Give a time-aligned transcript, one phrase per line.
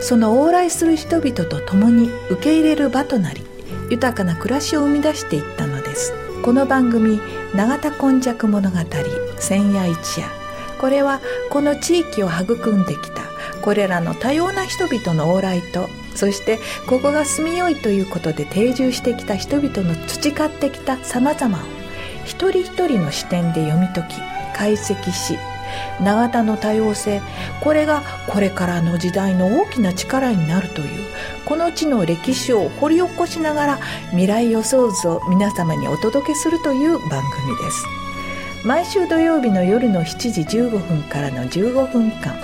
[0.00, 3.42] その往来する人々と共に受け入れる場となり
[3.90, 6.12] 豊かな暮らしを生み出していったのです。
[6.46, 7.20] この番組
[7.56, 8.76] 「永田根弱物語
[9.40, 10.28] 千夜一夜」
[10.78, 11.20] これは
[11.50, 13.22] この地域を育んできた
[13.62, 21.60] これらの多様な人々の往来とそしてここが住みよいということで定住してきた人々の培ってきたさまざまを
[22.24, 24.14] 一人一人の視点で読み解き
[24.56, 25.36] 解析し
[26.00, 27.20] 永田の多様性
[27.62, 31.04] これがこれからの時代の大きな力になるという
[31.44, 33.76] この地の歴史を掘り起こしながら
[34.10, 37.86] 未来予想図を皆様にお届けするという番組です。
[38.66, 42.34] 毎週土曜日の夜の7時15分からの15分間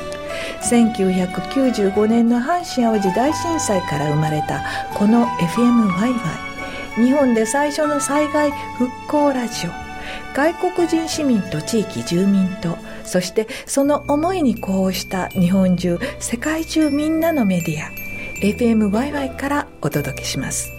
[0.61, 4.63] 1995年の阪神・淡路大震災から生まれた
[4.95, 9.71] この FMYY 日本で最初の災害復興ラジオ
[10.33, 12.79] 外国人市民と地域住民と
[13.13, 17.91] そしてその思いに呼応した日本中世界中みんなのメディア
[18.41, 20.73] FMYY からお届けします。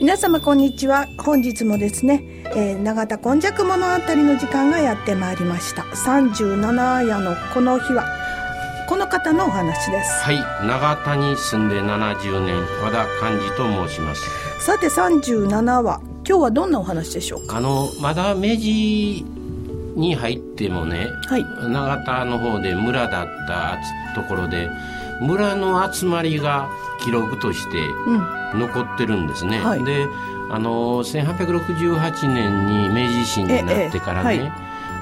[0.00, 1.06] 皆様こんにちは。
[1.18, 2.22] 本日もですね、
[2.54, 5.82] えー、永田今昔物語の時間がやってまいりました。
[5.82, 8.04] 37夜のこの日は
[8.88, 10.22] この方のお話です。
[10.22, 12.54] はい永田に住んで70年
[12.84, 14.22] 和田寛治と申します。
[14.64, 17.56] さて37話今日はどんなお話でしょうか？
[17.56, 19.26] あのまだ明治
[19.96, 23.78] に入ってもね、はい、永田の方で村だった
[24.14, 24.68] ところで
[25.20, 26.68] 村の集まりが
[27.02, 27.78] 記録として
[28.54, 29.58] 残ってるんですね。
[29.58, 30.06] うんはい、で
[30.50, 34.52] あの1868年に明治維新になってからね、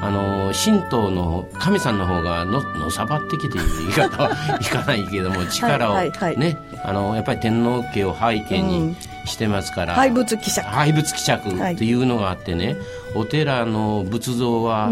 [0.00, 4.30] あの神道の神さんの方がののさばってきていう言い方は
[4.60, 5.94] いかないけども力を
[6.36, 10.66] ねあのやっぱり天皇家を背景にしてますから、廃仏希釈。
[10.66, 12.76] 廃仏希釈っていうのがあってね、
[13.14, 14.90] お寺の仏像は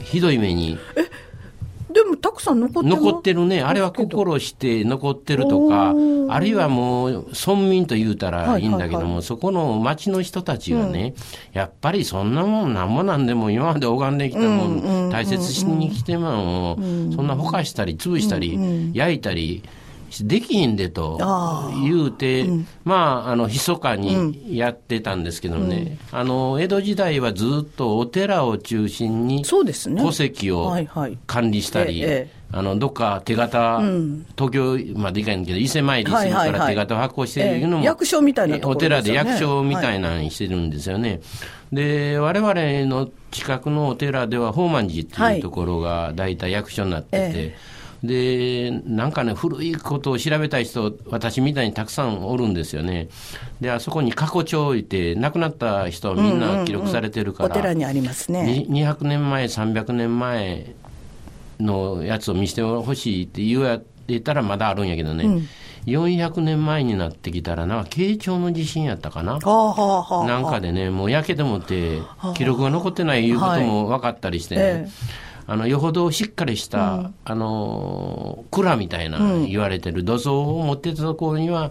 [0.00, 1.26] ひどい目に、え
[1.96, 3.62] でもたくさん残ってる残ってるね。
[3.62, 5.94] あれは心して残ってるとか
[6.28, 11.14] あるいはもう村民と言うたらいいんだけども、はいはいはい、そこの町の人たちはね、
[11.54, 14.64] うん、やっぱりそんなもんなんもなんでも今まで拝んできたも
[15.06, 19.62] ん、大切に来ても、うん、そんなほかしたり潰したり、焼いたり。
[20.22, 21.18] できひんでと
[21.82, 30.02] 言うて、うん、まあ、あの、密かにやってたんですけどね、うん、あの、江戸時代はずっとお寺を中心に、そうですね。
[30.02, 30.74] 戸籍を
[31.26, 32.04] 管理したり、
[32.52, 41.10] あの、どっか手形、うん、東京まで行かないけど、伊勢参りするから手形を発行してるのも、役所みたいな、ね、お寺で役所みたいなのにしてるんですよね。
[41.10, 41.16] は
[41.72, 42.54] い、で、我々
[42.86, 47.75] の近くのお寺では、宝満寺っていうところが大体役所になってて、はいえ
[48.06, 53.08] で、なんかね、古いことを調べたい人、私みたいにたくさんおるんですよね。
[53.60, 58.66] で、あそこに過去帳を置いて、亡くなった人はみんな記録されてるから、うんうんうん、お寺にありますね。
[58.68, 60.74] 200年前、300年前
[61.60, 65.24] のやつを見せてほしいって言われたらまだあるんやけどね。
[65.24, 65.48] うん。
[65.86, 72.00] 400年前になってきたらな、慶長の地震やったかな、なんかでね、もう焼けてもって、
[72.34, 81.70] 記録が残ってないいうことも分かったりしてね、ええあのよほどしっかりした、うん、あの蔵みたいな言われてる土蔵を持ってたところには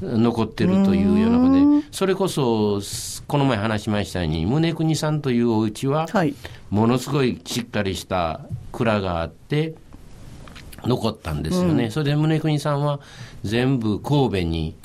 [0.00, 2.80] 残ってるというようなことで、それこそ
[3.26, 6.34] この前話しましたように宗国さんというお家は、はい、
[6.70, 9.74] ものすごいしっかりした蔵があって
[10.84, 13.00] 残ったんですよね、うん、それで宗国さんは
[13.42, 14.76] 全部神戸に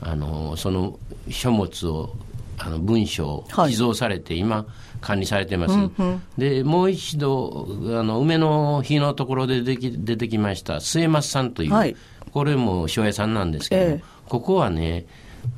[0.00, 0.98] あのその
[1.30, 2.16] 書物を
[2.58, 4.66] あの文書を寄贈されて、はい、今
[5.00, 7.66] 管理されてます、うんうん、でもう一度
[7.98, 11.96] あの梅の日のところで出てき出てきました末松さんという、はい、
[12.32, 15.06] これも庄屋さんなんですけど、えー、ここはね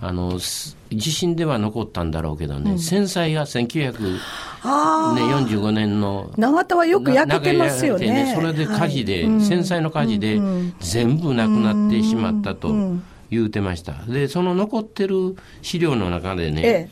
[0.01, 10.39] あの地震では残ったんだろうけどね、うん、戦災が1945年の永田はよく焼けてますよね、ね、それで火事で、はい、戦災の火事で
[10.81, 12.75] 全部なくなってしまったと。
[13.31, 13.93] 言うてました。
[14.09, 16.89] で、その残ってる資料の中でね、ええ、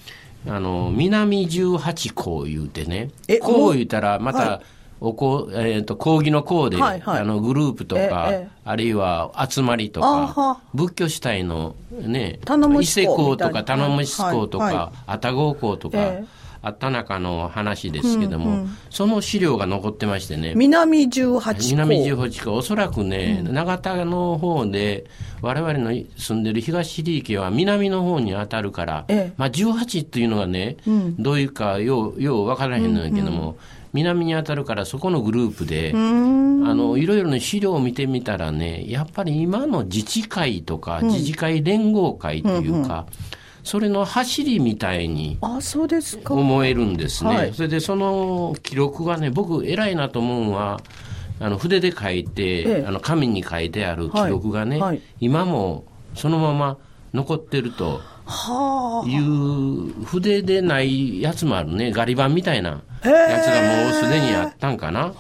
[0.49, 3.11] あの、南18校言うてね、
[3.41, 4.61] こう言うたら、また、はい。
[4.99, 12.41] おこえーと、講義の講で、はいはい、あのグループとか、ええ、あるいは集まりとか仏教主体のね
[12.81, 16.25] 伊勢講とか頼むし講とか愛宕講とか、え
[16.63, 20.55] あった中の話ですけども、うんうん、その資料が残ってましてね。
[20.55, 21.71] 南18校。
[21.71, 22.55] 南18校。
[22.55, 25.07] おそらくね、うん、永田の方で
[25.43, 33.57] 我々の住んでる東利域は南の方に当たるから、ええ、まあ、18っていうのがね、うん、どういうかようよう分からへんのやけども、うんうん
[33.97, 43.07] 南に当たるからそこのグループであのいろいろな資料を見てみたらねやっぱり今の自治会とか、自治会連合会というか、
[43.67, 47.51] それの走りみたいに思えるんですね。
[47.53, 50.81] それでその記録がね僕偉いなと思うのは
[51.41, 54.89] あの筆で書いて、ええ、あの紙に書いてある記録がね、はい。
[54.91, 55.85] はい、今も
[56.15, 56.79] そのまま
[57.13, 58.01] 残ってると
[59.05, 61.91] いう筆でないやつもあるね。
[61.91, 65.13] ガリ版みたいなやつがもうすでにあったんかな、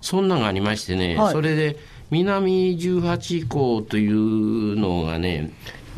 [0.00, 1.76] そんなんがありましてね、はい、それで
[2.10, 5.52] 南18項というのがね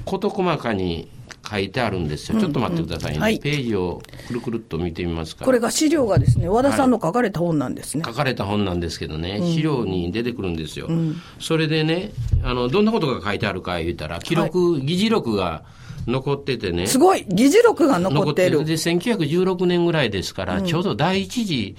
[0.04, 1.08] 事細かに
[1.52, 5.44] 書いてあるんですよ、ちょっと待ってくださいね、はい、ページをくるくるっと見てみますか。
[5.44, 12.12] これが資料がですね和田さんの書かれた本なんですね、はい、書かれた本なんですけどね、資料に出てくるんですよ、うん、それでね
[12.42, 15.64] あのどんなことが書いてあるか言ったら記録、議事録が
[16.06, 16.86] 残っててね。
[16.86, 18.64] すごい議事録が残ってる。
[18.64, 21.76] で、1916年ぐらいですから、うん、ちょうど第一次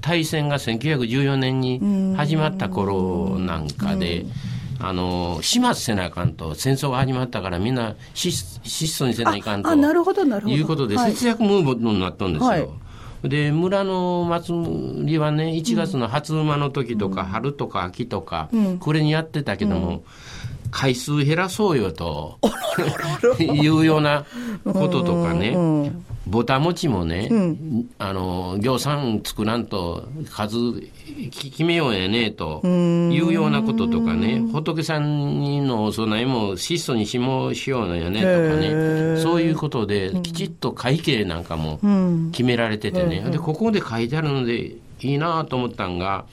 [0.00, 4.24] 大戦が1914年に始まった頃なんかで、
[4.78, 10.54] あの始末せなあかんと戦争が始まったからみんな質素にせないかんとなるほどなるほど。
[10.54, 12.48] いうことで節約ムーブになったんですよ。
[12.48, 12.68] はい。
[13.24, 18.50] で村の祭りはね1月の初馬の時とか、春とか秋とか、
[18.80, 20.04] これにやってたけども、
[20.70, 22.38] 回数減らそうよと
[23.40, 24.24] いうような
[24.64, 25.56] こととかね、
[26.26, 30.56] ぼたもちもね、うん、あの行産作らんと数
[31.30, 41.78] 決めようやねというようなこととかね仏さんのお供えも質素にしもしようのやねとかねそういうことできちっと会計なんかも
[42.32, 46.26] 決められててね、でここで書いてあるのでいいなと思ったんが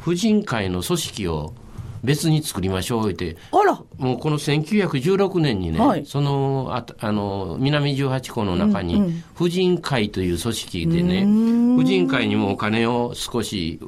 [0.00, 1.54] 婦人会の組織を
[2.02, 3.36] 別に作りましょうって。
[3.52, 3.80] あら。
[3.98, 11.20] もうこの1916年にね、はい、そのああの南18校の中に婦人会という組織でね、
[11.76, 13.80] 婦人会にもお金を少し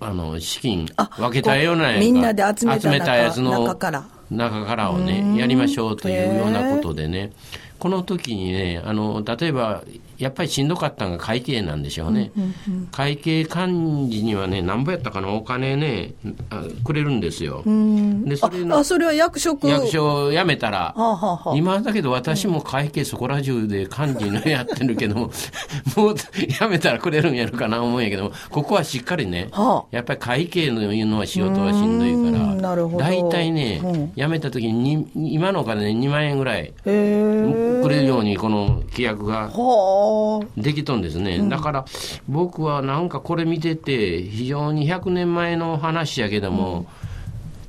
[0.00, 0.86] あの資金
[1.16, 4.08] 分けたようなみんなで集めたやつの中から。
[4.30, 7.32] 中からをねやりましょうというようなことでね。
[7.78, 9.82] この時にねあの例えば
[10.18, 15.28] やっぱりしんどかったのが会計なんでしょうね、うんうんうん、会計幹事にはねなんぼやったかな。
[15.28, 16.14] お金ね
[16.84, 19.68] くれるんですよ、でそれあそれは役職。
[19.68, 25.30] 役所を辞めたら、はあはあ、今だけど私も会計そこら中で幹事のやってるけども
[25.96, 39.48] もう辞めたらくれるんやるかな思うんやけどもここはしっかりね、はあ、やっぱり会計のいうのは仕事はしんどいから大体ね、うん、辞めた時に今のお金で2万円ぐらいくれるようにこの規約が。
[39.48, 40.07] はあ
[40.56, 41.84] できとんですね、うん、だから
[42.28, 46.86] 僕はなんかこれ見てて非常に100年前の話やけども、うん、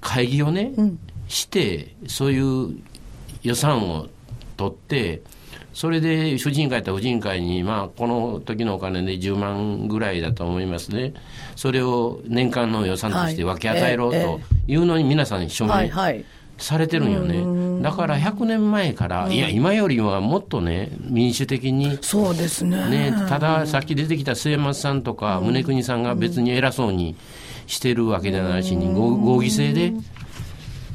[0.02, 2.78] 会議をね、うん、してそういう
[3.44, 4.08] 予算を
[4.58, 5.22] 取って
[5.74, 11.14] それで主人会と婦人会に、まあ、この時のお金で10万ぐらいだと思いますね。
[11.56, 14.76] それを年間の予算として分け与えろとい。
[14.76, 16.26] うのに皆さんに署名、はいはい
[16.60, 17.82] されてるんよね。
[17.82, 21.98] だから100年前から、いや、今よりはもっとね、民主的に。
[22.02, 22.90] そうですね。
[22.90, 27.16] ね、ただ、さっき出てきた末松さんとか、宗国さんが別に偉そうに
[27.68, 29.94] してるわけじゃないしに、合議制で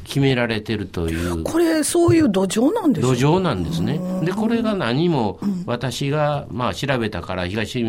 [0.04, 1.42] 決められてるという。
[1.42, 3.98] これ、そういう土壌なんです土壌なんですね。
[4.24, 7.82] で、これが何も、私が、まあ、調べたから、東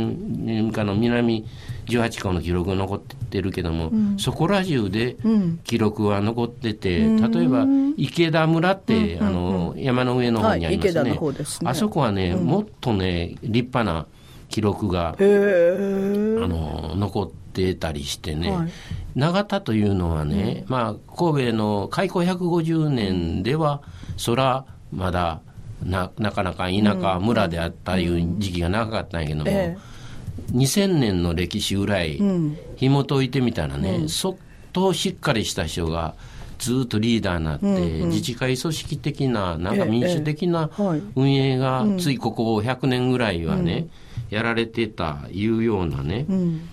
[0.72, 1.46] かの南
[1.88, 5.18] 18校の記録が残ってるけども、うん、そこら中で
[5.64, 7.66] 記録は残ってて、うん、例えば
[7.98, 11.12] 池田村って、うん、あの山の上の方にありますね。
[11.12, 11.70] はい、すね。
[11.70, 14.08] あそこはね、もっとね立派な
[14.50, 17.45] 記録があの残って
[17.76, 18.72] たりしてね、はい、
[19.16, 23.82] 永田というのはね、まあ、神戸の開港150年では
[24.18, 25.42] そらまだ
[25.84, 29.96] ななかなか田舎村であったいう時期が長かったんやけども、えー
[30.52, 32.22] 2000年の歴史ぐらい
[32.76, 34.36] 紐解いてみたらね、うん、相
[34.74, 36.16] 当しっかりした人が
[36.60, 40.70] ずっとリーダーになって、うんうん、自治会組織的ななんか民主的な
[41.16, 43.88] 運営がついここ100年ぐらいはね、
[44.36, 46.26] やられてたいうようなね、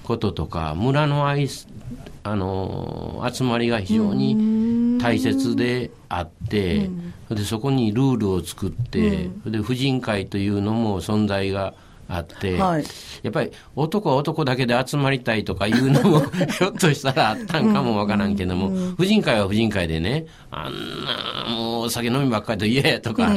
[0.02, 1.36] こととか村のあ
[2.36, 6.86] の集まりが非常に大切であって、
[7.30, 11.74] うん、でそこにルールを作って、うん、で婦人会というのも存在が
[12.08, 12.84] あって、はい、
[13.22, 16.20] やっぱり男は男だけで集まりたいとかいうのも
[16.58, 20.72] ひょっとしたらあったんかもわからんけども、うん、婦人会は婦人会でね、あん
[21.04, 23.32] なもうお酒飲みばっかりと嫌やとか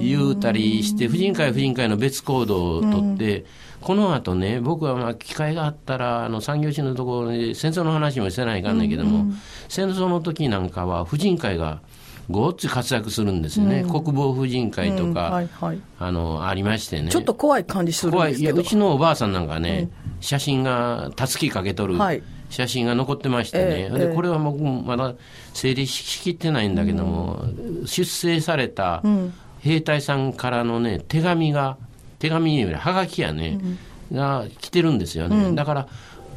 [0.00, 3.44] 言うたりして、婦人会は婦人会の別行動をとって、
[3.80, 9.32] この後ね、僕はまあ機会があったら、あの産業史のところで戦争の話もせないかんねんけども、
[9.68, 11.80] 戦争の時なんかは婦人会が
[12.30, 17.10] ごっつ活躍するんですよね、うん、国防婦人会とか、うんはいはい、あのありましてね。
[17.10, 18.54] ちょっと怖い感じするんですけど。
[18.54, 21.96] いやうちのおばあさんなんかね、うん、写真がたつきかけとる、
[22.48, 25.14] 写真が残ってましてね、えー、でこれは僕まだ
[25.54, 27.44] 整理しきってないんだけども、
[27.84, 29.02] 出征された
[29.60, 31.78] 兵隊さんからのね手紙が
[32.20, 33.58] 手紙よりはがきやね、
[34.12, 35.88] が来てるんですよね、だから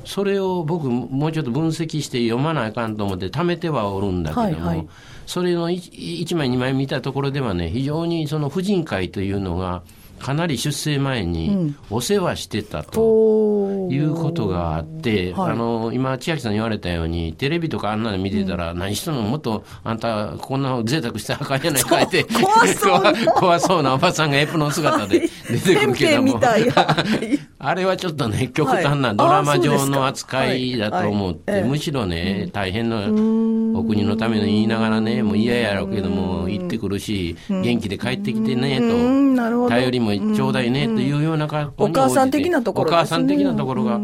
[0.06, 4.88] それを僕もうちょっと分析して読まないかんと思って貯めてはおるんだけども、はいはい、
[5.25, 9.84] それの 1, 1枚2枚見たところではね非常にその婦人会というのが
[10.24, 22.24] かなり出生前にお世話してたということがあって、うん、あの今、千秋さん言われたように、テレビとかあんなの見てたら、うん、何しとんの、もっとあんた、こんな贅沢してあかんやないかいって、
[23.36, 23.84] 怖そう。
[23.84, 26.39] なおばさんがエプロン姿で出てくるけども、
[27.60, 33.01] あれはちょっとね、極端なドラマ上の扱いだと思って、むしろね、大変な
[33.74, 44.00] お国のための言いながらね、もう嫌やろうけども、行ってくるし、元気で帰ってきてねと、頼りもちょうだいねというような格好にお母さん的なところ、ね、お母さん的なところが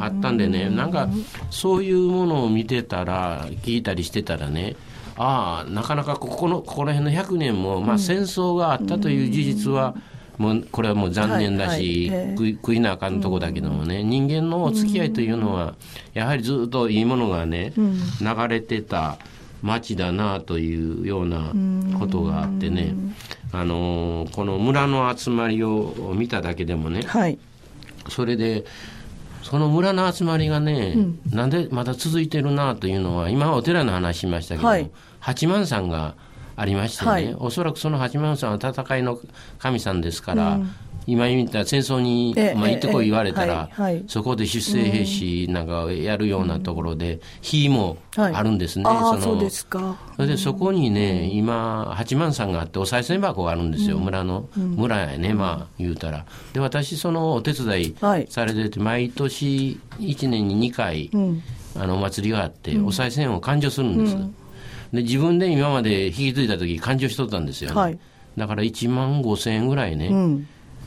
[0.00, 1.08] あったんでね、なんか
[1.50, 4.76] そういうものを見てたら、聞いたりしてたらね、
[5.16, 9.96] ああ、なかなかここの、ここら辺の100年も、まあ戦争があったという事実は、
[10.38, 15.74] もうこれはもう残念だし、はいはい、食い食いなあかんとこだけどもね、人間のお付き合いというのは、
[16.14, 19.18] やはりずっといいものがね、流れてた。
[19.60, 21.52] 町だなというような
[21.98, 22.94] ことがあってね、
[23.52, 27.38] あのこの村の集まりを見ただけでもね、はい、
[28.08, 28.64] それで
[29.42, 34.90] その村の集まりがね、うん、なんでまだ続いてるなというのは今はお寺の話しましたけど、はい、
[35.20, 36.14] 八幡さんが
[36.58, 39.20] ありましてね、はい、おそらくその八幡さんは戦いの
[39.58, 40.70] 神さんですから、うん。
[41.06, 43.70] 今言った戦争に、まあ、行ってこい言われたら、
[44.08, 48.84] そこで出征兵士なんかやるようなところで、火もあるんですね。
[48.84, 49.96] そのそうですか。
[50.16, 56.26] それでそこにね、今、八幡さんがあって、お賽銭箱があるんですよ、村の、村やね、まあ言うたら。
[56.52, 57.94] で、私、そのお手伝い
[58.28, 61.10] されてて、毎年1年に2回、
[61.74, 64.16] あのお祭りがあって、お賽銭を勘定するんです。
[64.92, 67.98] で自分で今まで引き継いだ時勘定しとったんですよ、ね、
[68.36, 70.10] だから1万5千円ぐらいね、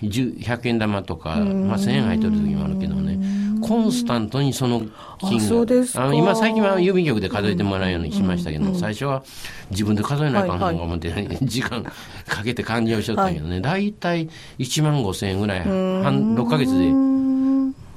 [0.02, 3.20] 100円玉とか、まあ、1000円入ってる時もあるけどね、
[3.62, 4.82] コンスタントにその
[5.20, 9.24] 金額、あ今、最近は郵便局で数えてもらうようにしましたけど、最初は
[9.70, 11.12] 自分で数えないかんと思って、
[11.44, 16.92] 時間かけて勘定しとったけどね、大体1万5千円ぐらい、半6か月で、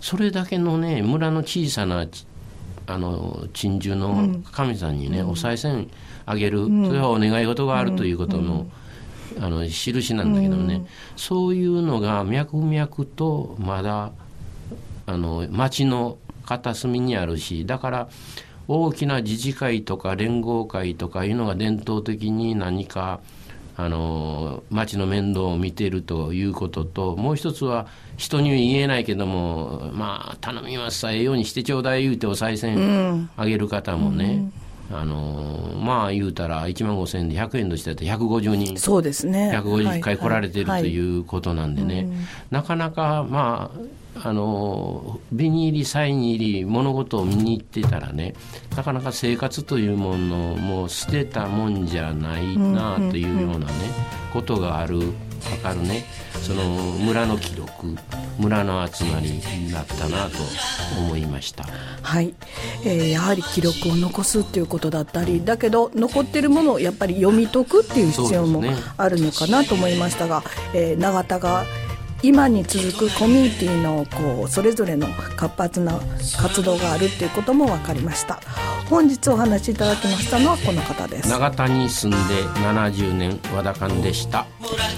[0.00, 2.06] それだけのね、村の小さな
[2.86, 5.90] あの珍獣の神さんにね、お賽銭
[6.26, 8.66] あげる、それはお願い事があるということの、
[9.40, 10.86] あの印なんだけどね、うん、
[11.16, 12.86] そういうのが脈々
[13.16, 14.12] とまだ
[15.06, 18.08] あの町の片隅にあるしだから
[18.68, 23.20] 大きな自治会とか連合会とかいうのが伝統的に何か
[23.76, 34.28] あの町の面倒を見ているということともう一つは人に言えないけどもまあ頼みますさええようにしてちょうだい言うてお賽銭あげる方もね、う
[34.60, 38.78] んあのまあ言うたら1万5000円で100円としてやったら150人。
[38.78, 39.50] そうですね。
[39.54, 42.04] 150回来られてる、ということなんでね、はい。
[42.04, 42.16] はい、
[42.50, 43.80] なかなかまあ
[44.22, 48.34] あのビニールサイン入り物事を見に行ってたらね
[48.76, 53.72] なかなか生活というものも捨てたもんじゃないなというようなね、
[54.32, 55.12] ことがある
[55.50, 56.04] 分かるね。
[56.42, 57.96] その村の記録
[58.38, 60.38] 村の集まりになったなと
[60.98, 61.64] 思いました。
[62.02, 62.34] はい、
[62.84, 68.62] えー、やはり記録を残すっていうことだったりだけど残ってるものをやっぱり読み解くっていう必要も
[68.96, 71.64] あるのかなと思いましたが、ねえー、永田が
[72.22, 76.00] 今に続くコミュニティのこうそれぞれの活発な
[76.40, 78.40] 活動があるっていうことも分かりました。
[78.88, 81.28] 本日お話しいただきましたのはこの方です。
[81.28, 84.46] 永田に住んで70年和田館でした。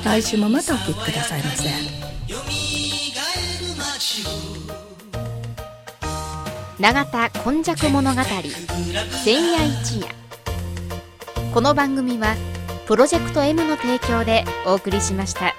[0.05, 1.69] 来週もまたお聞きくださいませ。
[6.79, 8.23] 永田今昔物語
[9.25, 10.09] 千夜一夜。
[11.55, 12.35] この番組は
[12.87, 15.55] プロジェクト M の提供でお送りしました。